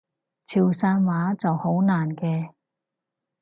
[0.47, 2.53] 潮汕話就好難嘅